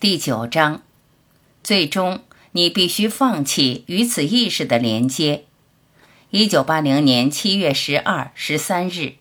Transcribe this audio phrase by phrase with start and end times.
[0.00, 0.82] 第九章，
[1.64, 2.20] 最终
[2.52, 5.42] 你必须放弃与此意识的连接。
[6.30, 9.14] 一九八零年七月十二、十三日。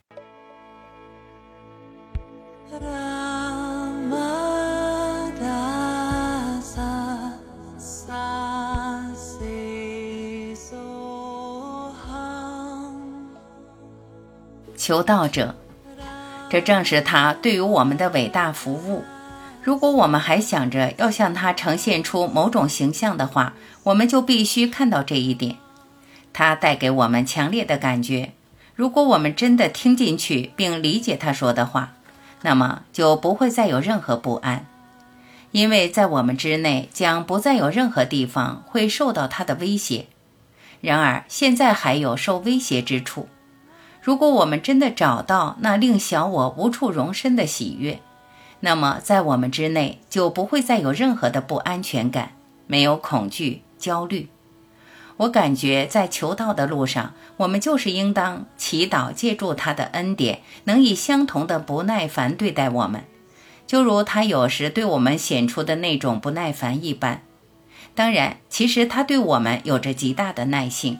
[14.77, 15.55] 求道者，
[16.51, 19.03] 这正是他对于我们的伟大服务。
[19.67, 23.51] 如果我们还想着要向他呈现出某种形象的话，
[23.83, 25.57] 我们就必须看到这一点。
[26.31, 28.31] 他带给我们强烈的感觉。
[28.75, 31.95] 如果我们真的听进去并理解他说的话，
[32.43, 34.65] 那么就不会再有任何不安，
[35.51, 40.05] 因为在我们之内将不再有任何地方会受到他的威胁。
[40.79, 43.27] 然而，现在还有受威胁之处。
[44.01, 47.99] 如果我们真的找到那令小我无处容身的喜悦，
[48.59, 52.33] 那么，在我们之内就不会再有任何的不安全感，
[52.65, 54.29] 没有恐惧、焦虑。
[55.17, 63.03] 我感觉在求道的路上，我们就是应当祈祷，借助他的恩典，能以相同的不耐烦对待我们，
[63.65, 67.23] 就如他有时对我们显出的那种不耐烦一般。
[67.95, 70.99] 当然，其实他对我们有着极大的耐性。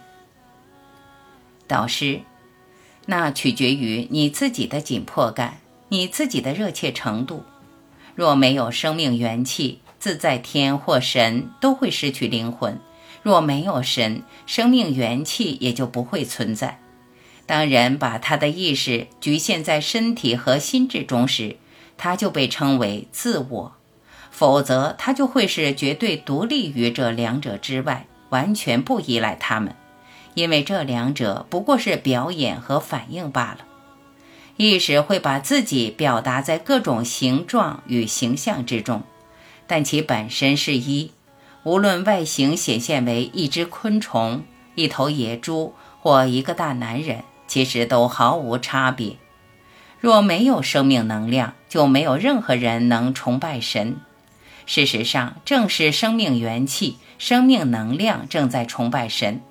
[1.68, 2.22] 导师，
[3.06, 5.60] 那取决于你自己的紧迫感。
[5.90, 7.44] 你自己的热切程度，
[8.14, 12.76] 若没有生命元气，自在天或神都会失去灵魂；
[13.24, 16.80] 若没有神，生命元气也就不会存在。
[17.46, 21.56] 当人把他的意识局限在身体和心智中时，
[21.98, 23.72] 他就被称为自我；
[24.30, 29.74] 否则，他就会是绝对独立于这两者之外，完全不依赖他们，
[30.34, 33.60] 因为这两者不过是表演和反应罢了。
[34.58, 39.04] 意识会把自己表达在各种形状与形象之中，
[39.68, 41.12] 但其本身是一。
[41.64, 44.44] 无论外形显现为一只昆虫、
[44.76, 49.18] 一头野猪或一个大男人，其实都毫无差别。
[50.00, 53.98] 若没有生命能量，就没有任何人能崇拜神。
[54.66, 59.42] 事实上，正是生命元气、生命能量正在崇拜神。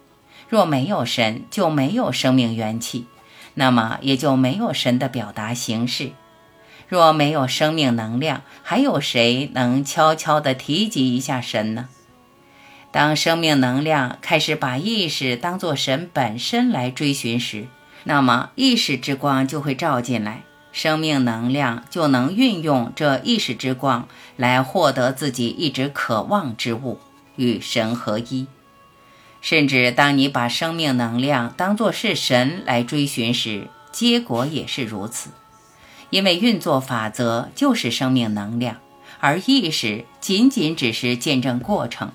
[0.48, 3.06] 若没有神，就没有生命元气。
[3.56, 6.12] 那么也就没有神的表达形式。
[6.88, 11.88] 若没有生命能量，还有谁能悄悄地提及一下神呢？
[12.92, 17.66] 当生命能量开始把意识当作神本身来追寻时，
[18.04, 24.06] 那么意识之光就会照进来，生命能量就能运用这意识之光
[24.36, 27.00] 来获得自己一直渴望之物，
[27.34, 28.46] 与神合一。
[29.46, 35.30] 甚至当你把生命能量当作是神来追寻时，结果也是如此。
[36.10, 38.78] 因为运作法则就是生命能量，
[39.20, 42.10] 而意识仅仅只是见证过程。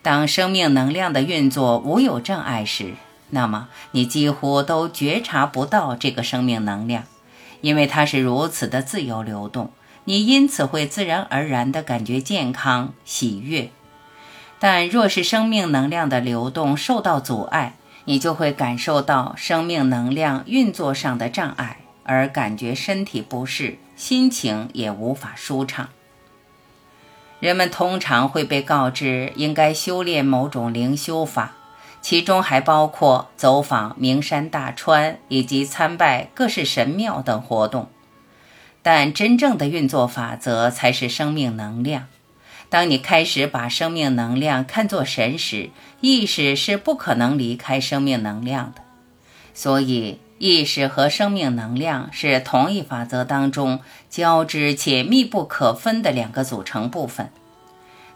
[0.00, 2.94] 当生命能量的运作无有障碍时，
[3.30, 7.02] 那么你几乎都觉察不到这个生命能量，
[7.62, 9.72] 因为它是如此的自由流动。
[10.04, 13.72] 你因此会自然而然地感觉健康、喜悦。
[14.60, 25.88] 但若是生命能量的流动受到阻碍，你就会感受到生命能量运作上的障碍，而感觉身体不适，心情也无法舒畅。
[27.38, 31.52] 人们通常会被告知应该修炼某种灵修法，
[32.00, 37.88] 其中还包括走访名山大川以及参拜各式神庙等活动。
[38.82, 42.06] 但真正的运作法则才是生命能量。
[42.70, 45.70] 当你开始把生命能量看作神时，
[46.00, 48.82] 意识是不可能离开生命能量的。
[49.54, 53.80] 所以，意识和生命能量是同一法则当中
[54.10, 57.30] 交织且密不可分的两个组成部分。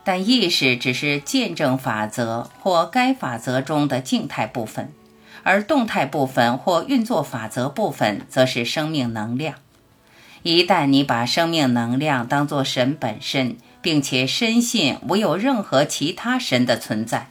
[0.05, 4.93] 但意识只是见证法则或该法则中的静态部分，
[5.45, 9.55] 而动态部分或运作法则部分则是生命能量。
[10.43, 17.29] 一旦你把生命能量当作神本身，并且深信无有任何其他神的存在，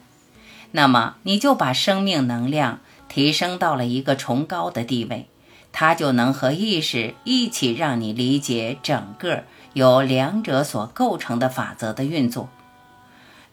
[0.71, 5.27] 那么你就把生命能量提升到了一个崇高的地位，
[5.71, 12.49] 它就能和意识一起让你理解整个由两者所构成的法则的运作。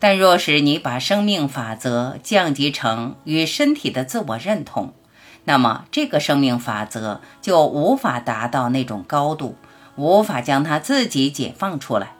[0.00, 4.92] 但若是你把生命法则降级成与身体的自我认同，
[5.44, 9.56] 那么这个生命法则就无法达到那种高度，
[9.96, 12.12] 无法将它自己解放出来。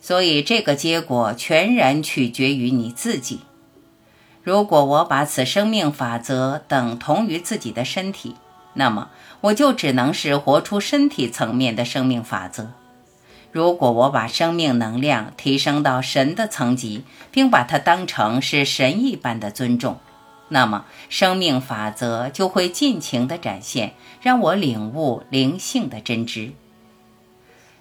[0.00, 3.40] 所以，这个结果全然取决于你自己。
[4.42, 8.36] 如果我把此生命法则等同于自己的身体，
[8.74, 9.10] 那么
[9.42, 12.72] 我就只能是活出身体层面的生命法则。
[13.52, 19.98] 如果我把生命能量提升到神的层级，并把它当成是神一般的尊重，
[20.48, 26.52] 那么生命法则就会尽情地展现，让我领悟灵性的真知。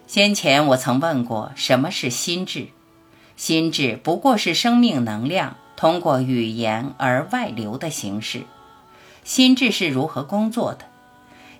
[0.09, 2.69] 先前我曾问过，什么是心智？
[3.37, 8.41] 心智不过是生命能量通过语言而外流的形式。
[9.23, 10.85] 心智是如何工作的？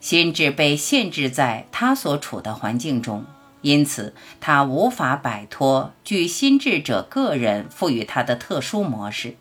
[0.02, 3.24] 心智被限制在它所处的环境中。
[3.62, 9.36] 因此，他无法摆脱据心智者个人赋予他的特殊模式，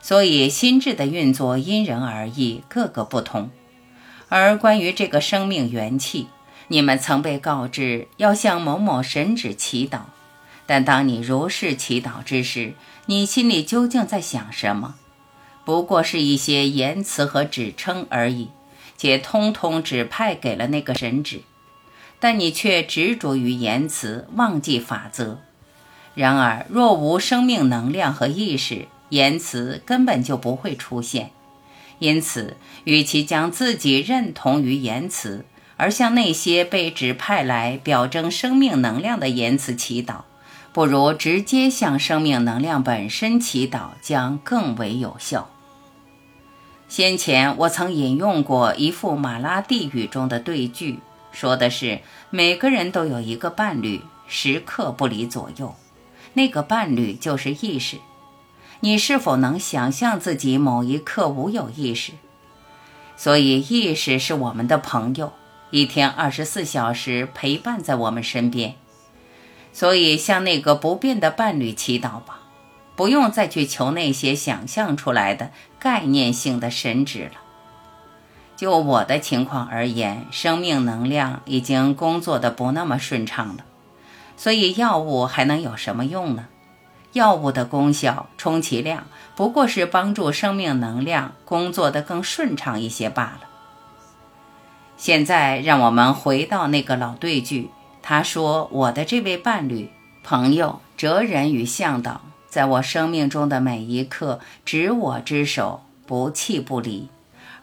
[0.00, 3.50] 所以心智的运作因人而异，各个不同。
[4.30, 6.28] 而关于这个生命元气，
[6.68, 10.00] 你们曾被告知要向某某神旨祈祷，
[10.66, 12.74] 但当你如是祈祷之时，
[13.06, 14.94] 你心里究竟在想什么？
[15.64, 18.50] 不过是一些言辞和指称而已，
[18.96, 21.42] 且通通指派给了那个神旨。
[22.20, 25.40] 但你却执着于言辞，忘记法则。
[26.14, 31.30] 然而，若无生命能量和意识，言辞根本就不会出现。
[31.98, 35.44] 因此，与其将自己认同于言辞，
[35.76, 40.22] 而向那些被指派来表征生命能量的言辞祈祷，
[40.72, 45.50] 不如直接向生命能量本身祈祷，将更为有效。
[46.88, 51.00] 先前我曾引用过一副马拉地语中的对句。
[51.32, 51.98] 说的是
[52.30, 55.74] 每个人都有一个伴侣，时刻不离左右。
[56.34, 57.98] 那个伴侣就是意识。
[58.80, 62.12] 你是否能想象自己某一刻无有意识？
[63.16, 65.32] 所以意识是我们的朋友，
[65.74, 68.76] 一天二十四小时陪伴在我们身边。
[69.72, 72.42] 所以向那个不变的伴侣祈祷吧，
[72.94, 75.50] 不用再去求那些想象出来的
[75.80, 77.40] 概念性的神旨了。
[78.56, 83.64] 就我的情况而言，生命能量已经工作的不那么顺畅了，
[84.36, 86.46] 所以药物还能有什么用呢？
[87.14, 93.48] 药物的功效充其量不过是帮助生命能量工作的更顺畅一些罢了。
[94.96, 97.70] 现在让我们回到那个老对句，
[98.02, 99.90] 他说：“我的这位伴侣、
[100.22, 107.08] 朋友、哲人与向导，在我生命中的每一刻，执我之手，不弃不离。”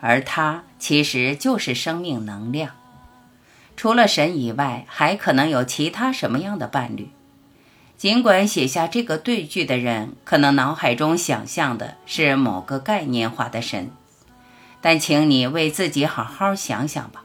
[0.04, 2.72] 而它其实就是生命能量。
[3.78, 7.10] 除了神以外，还可能有其他什么样的伴侣？
[7.98, 13.92] 尽管写下这个对句的人可能脑海中想象的是某个概念化的神，
[14.82, 17.24] 但请你为自己好好想想吧：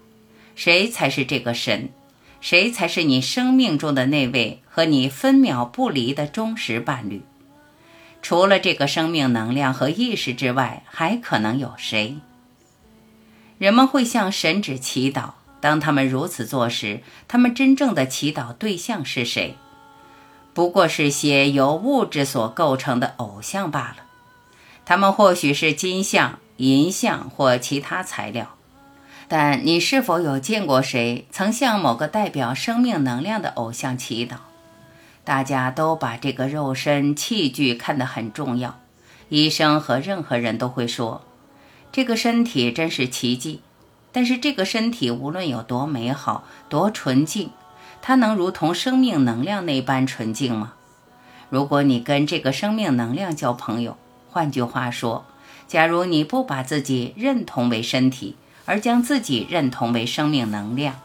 [0.55, 1.88] 谁才是这个神？
[2.41, 7.23] 谁才是你生命中的那位和你分秒不离的忠实伴侣？
[8.23, 12.17] 除了这个生命能量和意识之外，还可能有谁？
[13.58, 15.31] 人们会向神旨祈祷。
[15.58, 19.56] 当他们如此做时，他们真正的祈祷对象是谁？
[20.53, 24.05] 不过是些由物质所构成的偶像罢了。
[24.85, 28.50] 他们或许是金像、银像或其他材料。
[29.29, 34.37] 但你是否有见过谁曾向某个代表生命能量的偶像祈祷？
[35.25, 38.79] 大家都把这个肉身器具看得很重要。
[39.29, 41.23] 医生和任何人都会说。
[41.91, 43.62] 这个身体真是奇迹，
[44.12, 47.50] 但是这个身体无论有多美好、多纯净，
[48.00, 50.75] 它能如同生命能量那般纯净吗？
[51.49, 53.96] 如果你跟这个生命能量交朋友，
[54.31, 55.25] 换句话说，
[55.69, 61.01] 假如你不把自己认同为身体，而将自己认同为生命能量，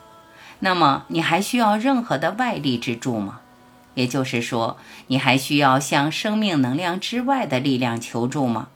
[0.60, 3.42] 那么你还需要任何的外力之助吗？
[3.96, 4.78] 也就是说，
[5.08, 8.70] 你还需要向生命能量之外的力量求助吗？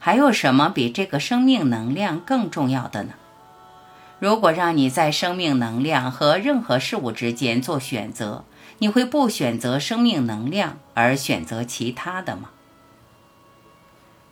[0.00, 3.14] 还有什么比这个生命能量更重要的呢？
[4.18, 8.44] 如果让你在生命能量和任何事物之间做选择，
[8.78, 12.50] 你会不选择生命能量而选择其他的吗？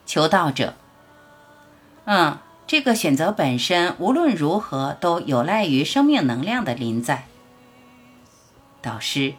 [0.04, 0.74] 求道者，
[2.06, 7.24] 嗯，这个选择本身无论如何都有赖于生命能量的临在。
[8.80, 9.34] 导师，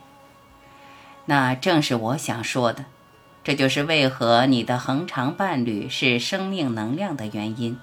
[1.26, 2.86] 那正是我想说的。
[3.46, 7.80] 这就是为何你的恒常伴侣是生命能量的原因。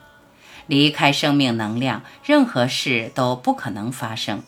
[0.66, 4.42] 离开生命能量，任何事都不可能发生。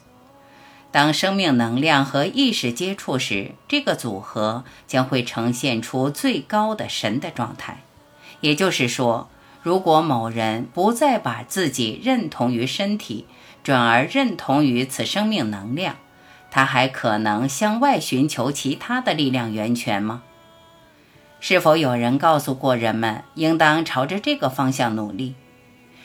[0.90, 7.80] 当生命能量和意识接触时，这个组合将会呈现出最高的神的状态。
[8.40, 9.30] 也就是说，
[9.66, 13.26] 如果某人不再把自己认同于身体，
[13.64, 15.96] 转而认同于此生命能量，
[16.52, 20.22] 他还可能向外寻求其他的力量源泉吗？
[21.40, 25.34] 是否有人告诉过人们，应当朝着这个方向努力？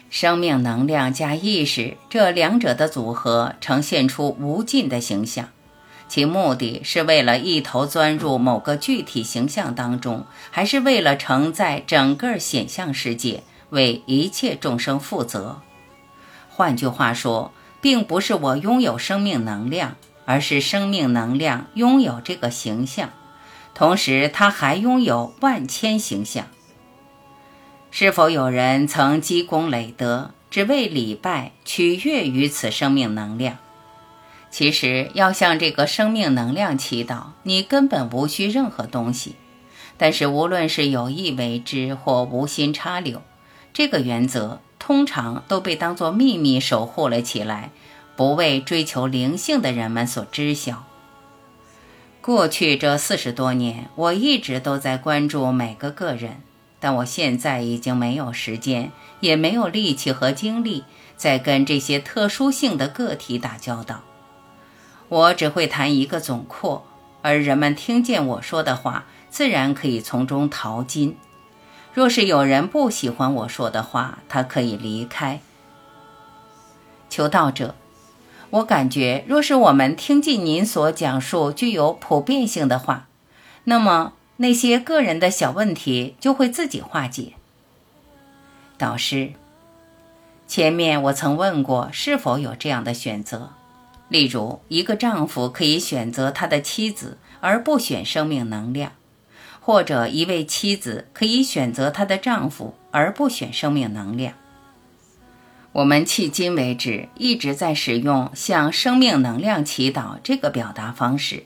[0.09, 5.49] 生命能量加意识这两者的组合，呈现出无尽的形象，
[6.07, 15.61] 其目的是为了一头钻入某个具体形象当中，还是为了承载整个显象世界，为一切众生负责？
[16.49, 17.51] 换句话说，
[17.81, 23.09] 并不是我拥有生命能量，而是生命能量拥有这个形象，
[23.73, 26.45] 同时它还拥有万千形象。
[27.89, 33.57] 是否有人曾积功累德，只为礼拜取悦于此生命能量？
[34.49, 39.35] 其实要向这个生命能量祈祷，你根本无需任何东西。
[39.97, 43.21] 但是无论是有意为之或无心插柳，
[43.73, 47.71] 这个原则通常都被当作秘密守护了起来，
[48.15, 50.83] 不为追求灵性的人们所知晓。
[52.21, 56.41] 过去这四十多年，我一直都在关注每个个人，
[56.79, 60.83] 但我现在已经没有时间，也没有力气和精力
[61.15, 64.01] 再跟这些特殊性的个体打交道。
[65.09, 66.85] 我只会谈一个总括，
[67.21, 71.17] 而人们听见我说的话，自然可以从中淘金。
[71.93, 75.41] 若是有人不喜欢我说的话，他可以离开。
[77.09, 77.75] 求道者，
[78.49, 83.07] 我感觉，若是我们听进您所讲述具有普遍性的话，
[83.65, 87.33] 那么那些个人的小问题就会自己化解。
[88.77, 89.33] 导师，
[90.47, 93.51] 前面我曾问过，是否有这样的选择？
[94.07, 98.93] 例如，一个丈夫可以选择他的妻子而不选生命能量，
[99.61, 104.33] 或者一位妻子可以选择她的丈夫而不选生命能量。
[105.73, 111.45] 我们迄今为止一直在使用向生命能量祈祷这个表达方式，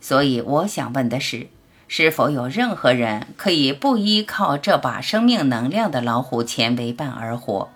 [0.00, 1.48] 所以我想问的是，
[1.88, 7.68] 是否有任何人可以不依靠这把生命能量的老虎钳为伴而活？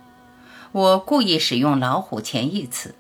[0.70, 2.94] 我故意使用“老虎钳”一词。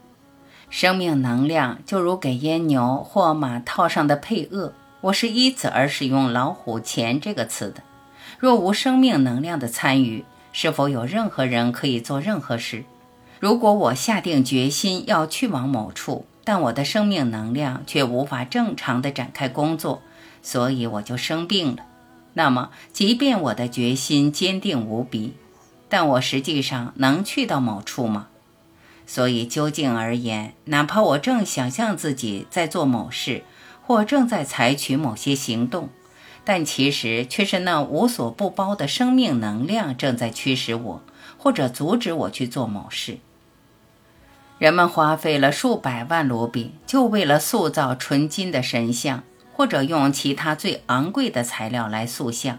[0.70, 4.72] 生命能量就如给阉牛或马套上的配轭，
[5.04, 7.82] 我是依此而使用“老虎钳”这个词的。
[8.38, 12.84] 若无生命能量的参与，是否有任何人可以做任何事？
[13.38, 20.00] 如果我下定决心要去往某处，但我的生命能量却无法正常的展开工作，
[20.42, 21.84] 所以我就生病了。
[22.32, 25.34] 那么，即便我的决心坚定无比，
[25.90, 28.28] 但我实际上能去到某处吗？
[29.06, 33.42] 所以，究竟而言，哪怕我正想象自己在做某事，
[33.86, 35.90] 或正在采取某些行动，
[36.42, 41.02] 但其实却是那无所不包的生命能量正在驱使我，
[41.36, 43.18] 或者阻止我去做某事。
[44.58, 49.22] 人们花费了数百万卢比，就为了塑造纯金的神像，
[49.52, 52.58] 或者用其他最昂贵的材料来塑像。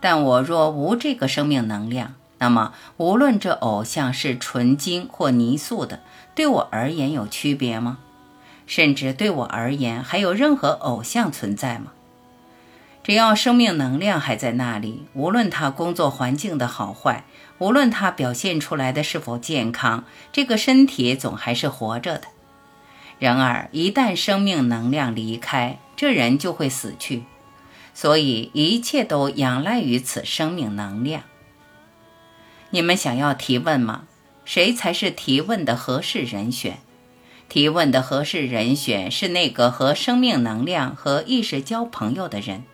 [0.00, 6.00] 但我若无这个生命能量，那么，无论这偶像是纯金或泥塑的，
[6.36, 7.98] 对我而言有区别吗？
[8.68, 11.92] 甚至对我而言，还有任何偶像存在吗？
[13.02, 17.24] 只要生命能量还在那里，无论他工作环境的好坏，
[17.56, 22.28] 无论他表现出来的是否健康，这个身体总还是活着的。
[23.18, 27.24] 然而，一旦生命能量离开，这人就会死去。
[27.94, 31.22] 所以，一切都仰赖于此生命能量。
[32.70, 34.02] 你们想要提问吗？
[34.44, 36.78] 谁才是提问的合适人选？
[37.48, 42.64] 提问的合适人选是那个和生命能量和意识交朋友的人。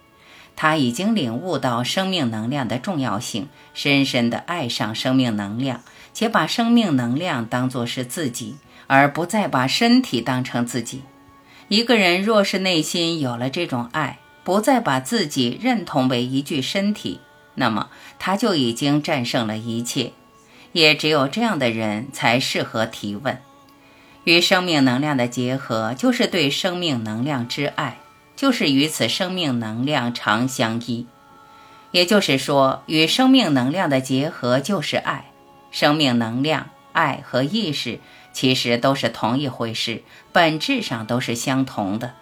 [0.56, 11.02] 他已经领悟到生命能量的重要性，深深地爱上生命能量，且把生命能量当作是自己，而不再把身体当成自己。
[11.68, 17.20] 一个人若是内心有了这种爱，不再把自己认同为一具身体。
[17.56, 17.88] 那么
[18.18, 20.12] 他就已经战胜了一切，
[20.72, 23.38] 也只有这样的人才适合提问。
[24.24, 27.98] 与生命能量的结合，就是对生命能量之爱，
[28.34, 31.06] 就是与此生命能量常相依。
[31.92, 35.26] 也就是说，与生命能量的结合就是爱。
[35.70, 38.00] 生命能量、爱和意识
[38.32, 40.02] 其实都是同一回事，
[40.32, 42.14] 本质上都是相同的。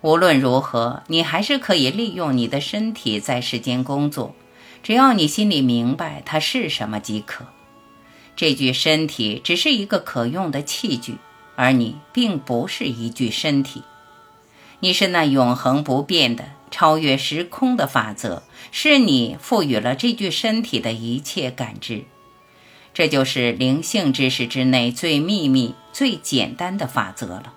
[0.00, 4.34] 无论如何，你还是可以利用你的身体在世间工作。
[4.82, 7.46] 只要你心里明白它是什么即可，
[8.36, 11.16] 这具身体只是一个可用的器具，
[11.56, 13.82] 而你并不是一具身体。
[14.80, 22.04] 你是那永恒不变的、超越时空的法则，是你赋予了这具身体的一切感知。
[22.92, 27.54] 这就是灵性知识之内最秘密、最简单的法则了。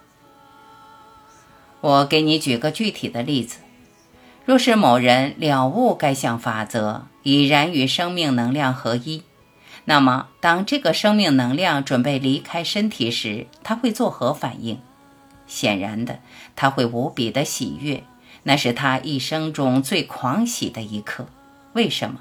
[1.81, 3.59] 我给你举个具体的例子。
[4.45, 9.24] 若是某人了悟该项法则，已然与生命能量合一，
[9.89, 14.79] 那么当这个生命能量准备离开身体时，他会作何反应？
[15.48, 16.19] 显然的，
[16.55, 18.03] 他会无比的喜悦，
[18.43, 21.25] 那是他一生中最狂喜的一刻。
[21.74, 22.19] 为什么？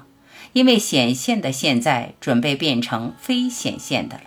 [0.53, 4.23] 因为显现的现在准备变成非显现的了。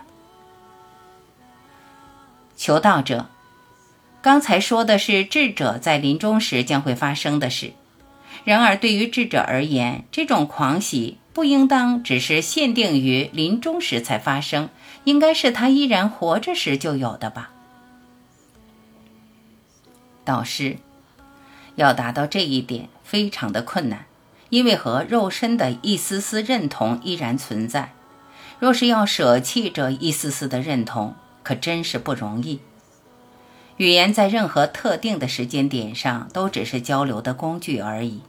[2.55, 3.27] 求道者，
[4.21, 7.73] 刚才说的是智者在临终时将会发生的事。
[8.45, 14.69] 然而，对于智者而言，这种狂喜不应当只是限定于临终时才发生，
[15.03, 17.49] 应该是他依然活着时就有的吧？
[20.23, 20.77] 导师，
[21.75, 24.05] 要达到这一点非常的困难，
[24.49, 27.93] 因为和肉身的一丝丝认同依然存在。
[28.59, 32.59] 若是要舍弃这一丝丝的认同，可真是不容易。
[33.77, 38.21] 语言在任何特定的时间点上都只是交流的工具而已。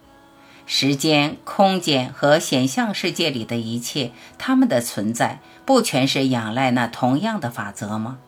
[0.67, 8.19] 时间、空间和显象世界里的一切，它们的存在不全是仰赖那同样的法则吗？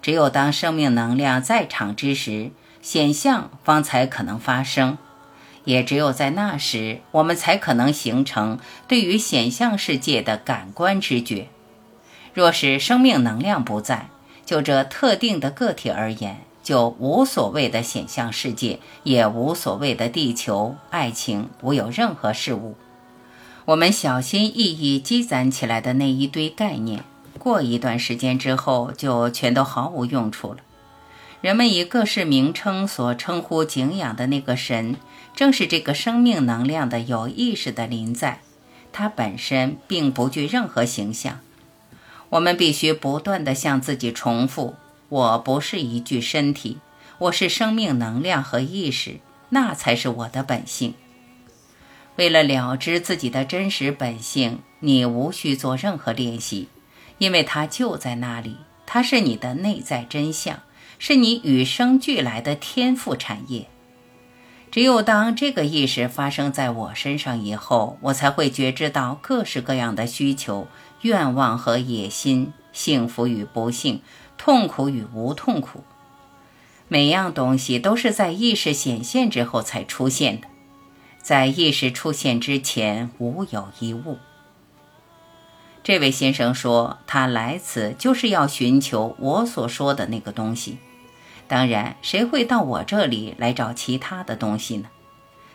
[0.00, 2.50] 只有当生命能量在场之时，
[2.80, 4.98] 显象方才可能发生；
[5.64, 11.48] 也只有在那时，我们才可能形成对于显象世界的感官知觉。
[12.32, 14.08] 若是生命能量不在，
[14.44, 22.74] 就这特定的个体而言，就无所谓的显象世界，也无所谓的地球、爱情，无有任何事物。
[23.66, 27.04] 我们小心翼翼积攒起来的那一堆概念，
[27.38, 30.58] 过一段时间之后，就全都毫无用处了。
[31.40, 34.96] 人们以各式名称所称呼敬仰的那个神，
[35.34, 38.40] 正是这个生命能量的有意识的临在，
[38.92, 41.40] 它本身并不具任何形象。
[42.30, 44.74] 我们必须不断地向自己重复
[45.14, 46.78] ：“我不是一具身体，
[47.18, 50.94] 我是生命能量和意识，那才是我的本性。”
[52.18, 56.66] 为了了知自己的真实本性，你无需做任何练习，
[57.18, 58.56] 因为它就在那里。
[58.86, 60.58] 它是你的内在真相，
[60.98, 63.68] 是你与生俱来的天赋产业。
[64.72, 70.66] 只有当这个意识发生在我身上以后，我才会觉知到各式各样的需求。
[71.02, 74.00] 愿望和野心，幸福与不幸，
[74.36, 75.82] 痛苦与无痛苦，
[76.88, 80.48] 每样东西都是在意识显现之后才出现的，
[81.22, 84.18] 在意识出现之前，无有一物。
[85.82, 90.78] 这位先生说，他来此就是要寻求我所说的那个东西。
[91.46, 94.88] 当然，谁会到我这里来找其他的东西呢？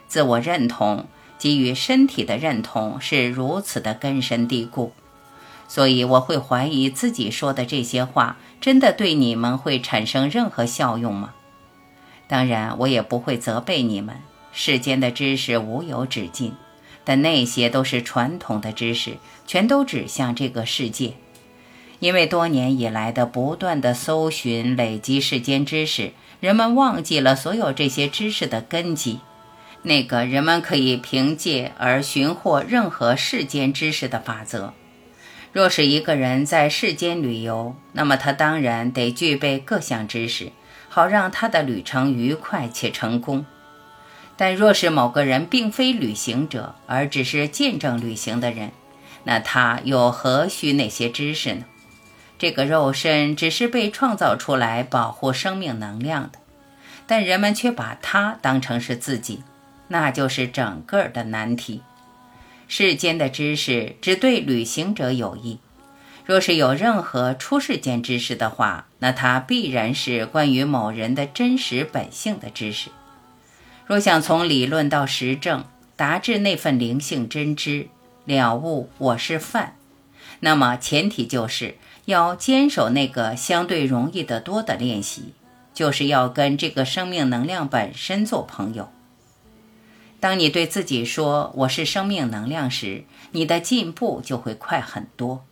[0.08, 1.08] 自我认同
[1.40, 4.94] 基于身体的认同是如此的根深蒂固。
[5.70, 11.36] 所以我会怀疑自己说的这些话真的对你们会产生任何效用吗？
[12.28, 14.18] 当然，我也不会责备你们。
[14.52, 16.54] 世间的知识无有止境，
[17.06, 21.14] 但那些都是传统的知识，全都指向这个世界。
[22.00, 29.20] 因为多年以来的不断的搜寻、累积世间知识，人们忘记了所有这些知识的根基，
[29.84, 34.74] 那个人们可以凭借而寻获任何世间知识的法则。
[35.52, 40.52] 若是一个人在世间旅游，那么他当然得具备各项知识，
[40.90, 43.46] 好让他的旅程愉快且成功。
[44.38, 48.72] 但若是某个人并非旅行者，而只是见证旅行的人，
[49.24, 51.66] 那他又何须那些知识呢？
[52.38, 56.40] 这个肉身只是被创造出来保护生命能量的，
[57.06, 59.44] 但人们却把它当成是自己，
[59.90, 61.82] 那就是整个的难题。
[62.70, 65.58] 世间的知识只对旅行者有益。
[66.24, 72.92] 若是有任何出世间知识的话，那它必然是关于某人的真实本性的知识。
[73.88, 77.88] 若想从理论到实证，达至那份灵性真知，
[78.26, 79.76] 了悟我是犯，
[80.42, 85.34] 那么前提就是要坚守那个相对容易得多的练习，
[85.74, 88.92] 就是要跟这个生命能量本身做朋友。
[90.20, 95.46] 当你对自己说“我是生命能量”时，你的进步就会快很多。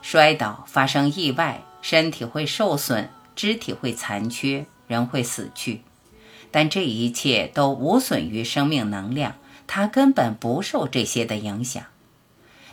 [0.00, 5.82] 摔倒、发生意外，身体会受损，肢体会残缺，人会死去，
[6.50, 9.34] 但这一切都无损于生命能量，
[9.66, 11.82] 它根本不受这些的影响。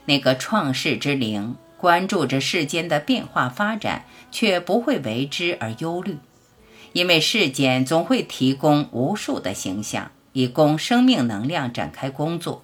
[0.06, 6.20] 那个创世之灵关注着世间的变化发展，却不会为之而忧虑，
[6.94, 10.12] 因为世间总会提供无数的形象。
[10.36, 12.62] 以供生命能量展开工作，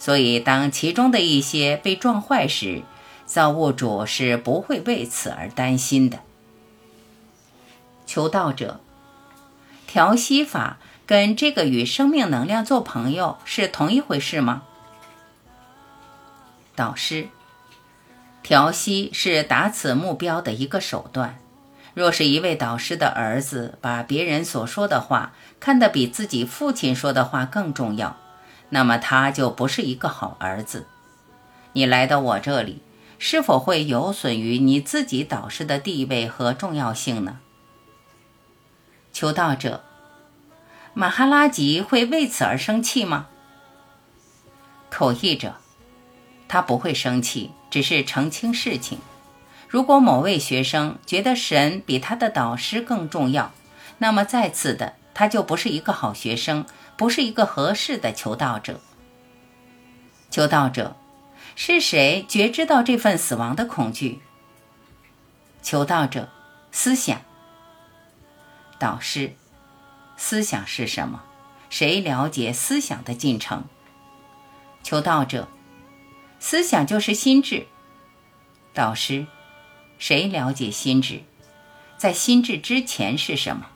[0.00, 2.82] 所以当其中的一些被撞坏时，
[3.24, 6.18] 造物主是不会为此而担心的。
[8.04, 8.80] 求道者，
[9.86, 14.64] 调息法跟这个与生命能量做朋友是同一回事吗？
[16.74, 17.28] 导师，
[18.42, 21.38] 调息是达此目标的一个手段。
[21.94, 28.16] 若是一位导师的儿子把别人所说的话看得比自己父亲说的话更重要，
[28.70, 30.86] 那么他就不是一个好儿子。
[31.74, 32.80] 你来到我这里，
[33.18, 37.38] 是否会有损于你自己导师的地位和重要性呢？
[39.12, 39.84] 求道者，
[40.94, 43.28] 马哈拉吉会为此而生气吗？
[44.90, 45.56] 口译者，
[46.48, 48.98] 他不会生气，只是澄清事情。
[49.72, 53.54] 如果某位学生觉得神比他的导师更重要，
[53.96, 56.66] 那么再次的，他就不是一个好学生，
[56.98, 58.78] 不是一个合适的求道者。
[60.30, 60.94] 求道者，
[61.56, 64.20] 是谁觉知到这份死亡的恐惧？
[65.62, 66.28] 求道者，
[66.70, 67.22] 思想。
[68.78, 69.32] 导师，
[70.18, 71.22] 思想是什么？
[71.70, 73.64] 谁了解思想的进程？
[74.82, 75.48] 求道者，
[76.38, 77.66] 思想就是心智。
[78.74, 79.26] 导师。
[80.02, 81.20] 谁了解心智？
[81.96, 83.68] 在心智之前是什么？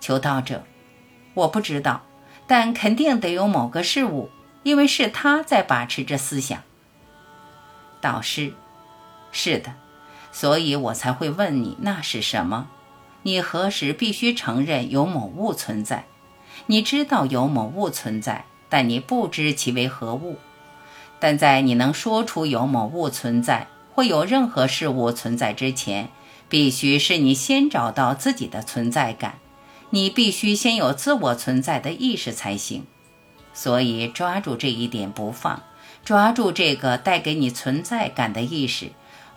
[0.00, 0.62] 求道者，
[1.34, 2.02] 我不知道，
[2.46, 4.30] 但肯定得有某个事物，
[4.62, 6.62] 因为是他在把持着思想。
[8.00, 8.54] 导师，
[9.32, 9.74] 是的，
[10.30, 12.68] 所以我才会问你那是什么？
[13.22, 16.04] 你何时必须承认有某物存在？
[16.66, 20.38] 你知道有某物存在，但你不知其为何物。
[21.18, 23.66] 但在你能说出有某物存在。
[23.92, 26.08] 会有任何事物存在之前，
[26.48, 29.38] 必须是你先找到自己的存在感，
[29.90, 32.86] 你必须先有自我存在的意识才行。
[33.52, 35.62] 所以抓住这一点不放，
[36.04, 38.92] 抓住这个带给你存在感的意识，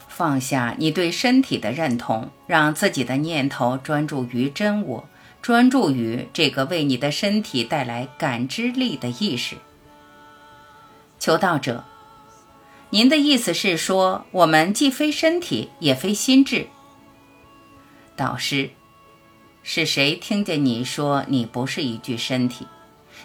[0.07, 5.09] 放下你对身体的认同，让自己的念头专注于真我，
[5.41, 9.57] 专注于这个为你的身体带来感知力的意识。
[11.19, 11.83] 求道者。
[12.93, 16.67] 您的意思是说，我们既非身体，也非心智。
[18.15, 18.69] 导师，
[19.63, 22.67] 是谁听见你说你不是一具身体？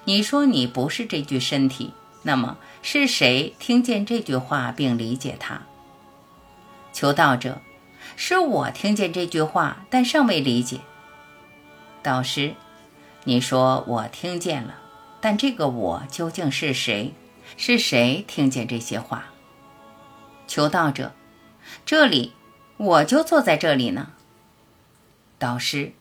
[0.07, 5.61] 你说你不是这具身体，那么是谁听见这句话并理解它？
[6.95, 7.61] 求道者，
[8.17, 10.81] 是我听见这句话，但尚未理解。
[12.03, 12.55] 导师，
[13.25, 14.79] 你说我听见了，
[15.21, 17.13] 但这个我究竟是谁？
[17.59, 19.27] 是谁听见这些话？
[20.49, 21.13] 求道者，
[21.87, 22.33] 这里
[22.79, 24.13] 我就坐在这里呢。
[25.39, 25.93] 导师，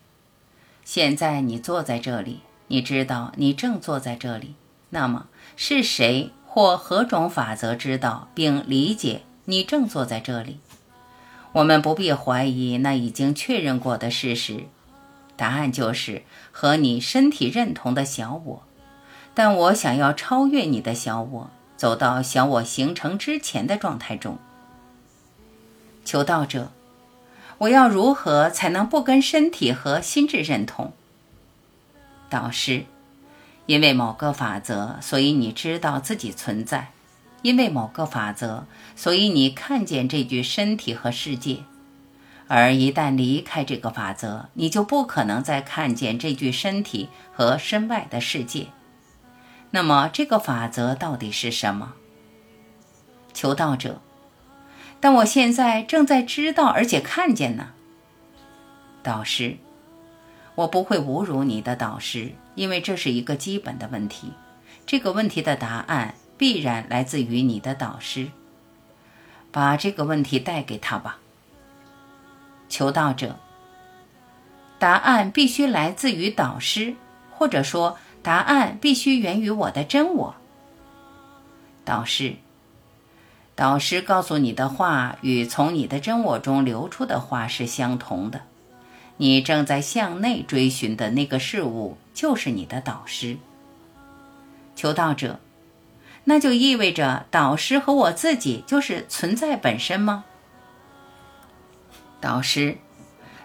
[0.83, 4.55] 现在你坐在这里，你知道你正坐在这里。
[4.89, 10.60] 那么是谁或何种法则知道并理解你正坐在这里？
[11.51, 14.63] 我们不必怀疑那已经确认过的事实。
[15.36, 18.63] 答案就是和你身体认同的小我。
[19.36, 21.51] 但我想要超越你的小我。
[21.78, 24.40] 走到小我形成之前的状态中，
[26.04, 26.72] 求道者，
[27.60, 30.92] 我要如何才能不跟身体和心智认同？
[32.30, 32.86] 导师，
[33.68, 36.88] 因为某个法则，所以你知道自己存在；
[37.44, 41.60] 因为某个法则，所以你看见这具身体和世界。
[42.50, 48.68] 而一旦离开这个法则，你就不可能再看见这具身体和身外的世界。
[49.71, 51.93] 那么这个法则到底是什么？
[53.34, 54.01] 求道者，
[54.99, 57.73] 但我现在正在知道而且看见呢。
[59.03, 59.58] 导师，
[60.56, 64.32] 我不会侮辱你的导师，因为这是一个基本的问题。
[64.86, 68.30] 这个问题的答案必然来自于你的导师。
[69.51, 71.19] 把这个问题带给他吧。
[72.69, 73.38] 求道者，
[74.80, 76.95] 答案必须来自于导师，
[77.32, 77.97] 或者说。
[78.28, 80.36] 答案必须源于我的真我。
[81.86, 82.36] 导师，
[83.56, 88.42] 导师告诉你的话与从你的真我中流出的话是相同的。
[89.16, 93.38] 你正在向内追寻的那个事物就是你的导师。
[94.76, 95.40] 求道者，
[96.26, 100.26] 那就意味着导师和我自己就是存在本身吗？
[102.20, 102.78] 导师，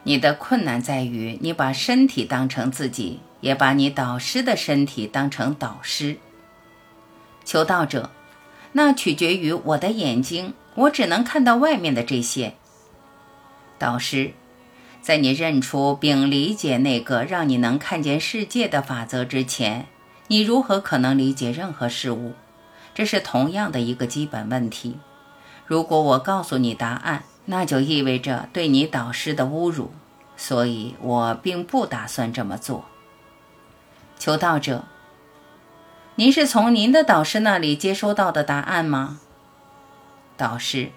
[0.04, 3.20] 你的困难在于你把身体当成自己。
[3.42, 6.18] 也把你导师的身体当成导师，
[7.44, 8.10] 求道者，
[8.70, 12.54] 那取决于我的眼睛，我只能看到外面的这些。
[13.80, 14.34] 导师，
[15.00, 19.88] 在你认出并理解那个让你能看见世界的法则之前，
[20.28, 22.34] 你如何可能理解任何事物？
[22.94, 25.00] 这是同样的一个基本问题。
[25.66, 29.92] 如果我告诉你答案，那就意味着对你导师的侮辱，
[30.36, 32.84] 所以我并不打算这么做。
[34.18, 34.84] 求道者，
[36.14, 39.18] 您是从您的导师那里接收到的答案吗？
[40.36, 40.90] 导师，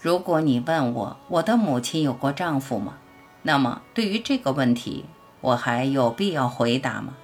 [0.00, 2.94] 如果你问我，我的母亲有过丈夫吗？
[3.42, 5.06] 那么，对于这个问题，
[5.40, 7.14] 我还有必要回答吗？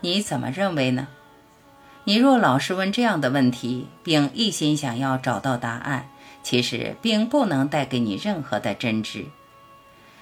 [0.00, 1.08] 你怎么认为呢？
[2.04, 6.08] 你若老是问这样的问题，并一心想要找到答案，
[6.44, 9.24] 其实并不能带给你任何的真知。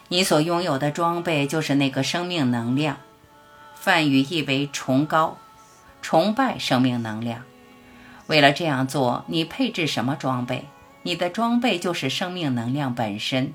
[0.09, 2.97] 你所拥有的装备就是那个生命能量，
[3.75, 5.37] 梵语意为崇高、
[6.01, 7.43] 崇拜生命能量。
[8.29, 10.65] 为了这样做，你配置什么装备？
[11.03, 13.53] 你的装备就是生命能量本身。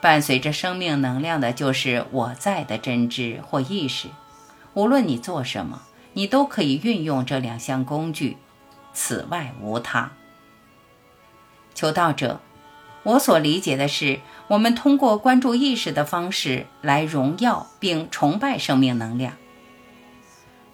[0.00, 4.08] 伴随着生命能量的就是我在的真知或意识。
[4.74, 5.82] 无论你做什么。
[6.12, 8.36] 你都可以运用这两项工具，
[8.92, 10.10] 此外无他。
[11.80, 12.40] 求道者，
[13.04, 19.32] 我所理解的是，我们通过关注意识的方式来荣耀并崇拜生命能量。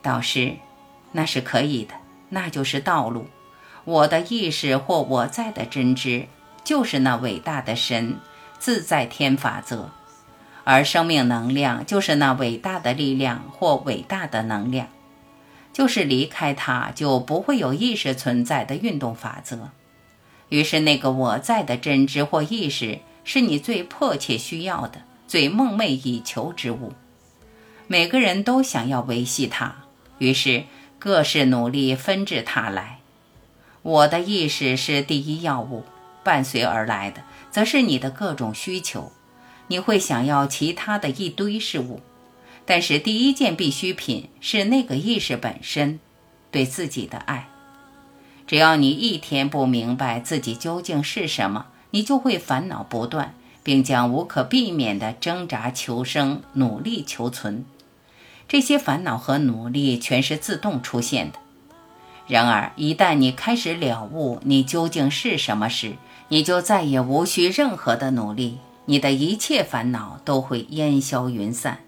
[0.03, 0.57] 导师，
[1.13, 1.95] 那是可以的，
[2.31, 3.29] 那就是道路。
[3.85, 6.27] 我的意识或我在的真知，
[6.65, 8.17] 就是那伟大的神
[8.59, 9.91] 自在天法则，
[10.65, 14.89] 而生命能量就是那伟大的力量或伟大的能量。
[15.73, 19.71] 就是离开它，就不会有意识存在的运动法则。
[20.49, 26.93] 于是，那个我在的真知或意识，是你最迫切需要的、最梦寐以求之物。
[27.89, 29.85] 每个人都想要维系它，
[30.19, 30.65] 于是
[30.99, 33.01] 各式努力纷至沓来。
[33.83, 35.85] 我的意识是第一要务，
[36.25, 39.13] 伴随而来的，则是你的各种需求。
[39.69, 42.01] 你会想要其他的一堆事物。
[42.65, 46.01] 但是第一件必需品是那个意识本身，
[46.51, 47.49] 对自己的爱。
[48.47, 57.65] 只要你一天不明白自己究竟是什么，你就会烦恼不断，并将无可避免地挣扎求生、努力求存。
[58.49, 61.39] 这些烦恼和努力全是自动出现的。
[62.29, 65.97] 然而，一旦你开始了悟你究竟是什么时，
[66.29, 71.81] 你就再也无需任何的努力，你的一切烦恼都会烟消云散。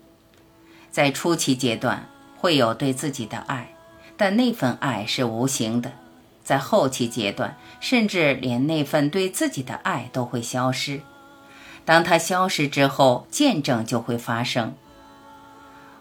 [0.91, 3.75] 在初期阶段会有对自己的爱，
[4.17, 5.91] 但那份爱是无形的；
[6.49, 11.03] 在后期阶段，甚至连那份对自己的爱都会消失。
[11.85, 14.75] 当它消失之后，见证就会发生。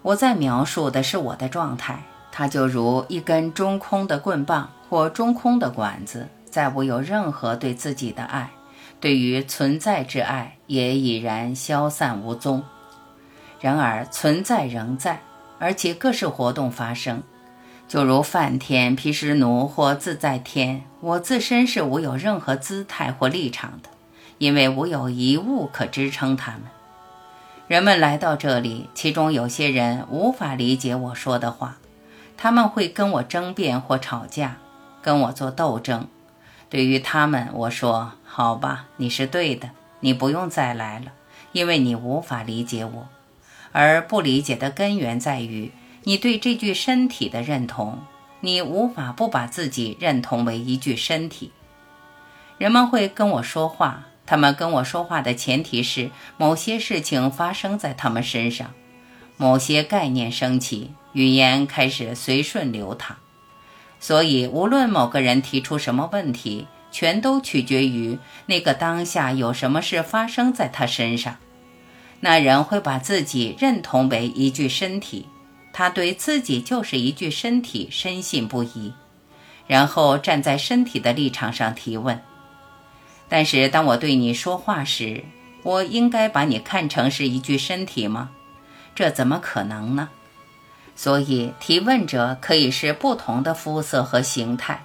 [0.03, 8.49] 我在描述的是我的状态，它就如一根中空的棍棒或中空的管子，再无有任何对自己的爱，
[9.01, 12.63] 对于存在之爱也已然消散无踪。
[13.59, 15.19] 然而存在仍在，
[15.59, 17.21] 而且各式活动发生，
[17.87, 20.83] 就如梵天、毗湿奴或自在天。
[20.99, 23.89] 我自身是无有任何姿态或立场的，
[24.39, 26.63] 因为无有一物可支撑他们。
[27.67, 31.77] 人们来到这里，其中有些人无法理解我说的话，
[32.35, 34.57] 他们会跟我争辩或吵架，
[35.01, 36.07] 跟我做斗争。
[36.69, 39.69] 对于他们，我说：“好吧，你是对的，
[40.01, 41.13] 你不用再来了，
[41.53, 43.07] 因为你无法理解我。”
[43.71, 45.71] 而不理解的根源在于
[46.07, 47.99] 你对这具身体的认同，
[48.39, 51.51] 你无法不把自己认同为一具身体。
[52.57, 58.73] 人们会跟我说话，他们跟我说话的前提是某些事情发生在他们身上，
[59.35, 63.17] 某些概念升起，语言开始随顺流淌。
[63.99, 71.35] 所以，无论某个人提出什么问题，全都取决于那个当下有什么事发生在他身上。
[72.21, 75.27] 那人会把自己认同为一具身体，
[75.77, 78.91] 他对自己就是一具身体深信不疑，
[79.67, 82.19] 然后站在身体的立场上提问。
[83.29, 85.23] 但是当我对你说话时，
[85.61, 88.31] 我应该把你看成是一具身体吗？
[88.95, 90.09] 这怎么可能呢？
[90.95, 94.83] 所以提问者可以是不同的肤色和形态，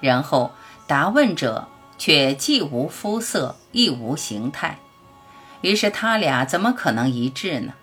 [0.00, 0.50] 然后
[0.86, 4.78] 答问者却既无肤色亦无形态。
[5.60, 7.74] 于是他俩怎么可能一致呢？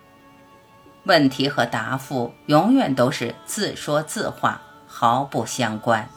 [1.08, 6.08] 问题和答复永远都是自说自话，毫不相关。